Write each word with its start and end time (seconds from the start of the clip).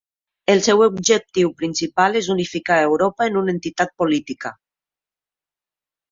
El 0.51 0.61
seu 0.67 0.79
objectiu 0.83 1.51
principal 1.59 2.17
és 2.21 2.29
unificar 2.35 2.77
Europa 2.85 3.27
en 3.31 3.37
una 3.41 3.53
entitat 3.57 3.93
política. 4.03 4.53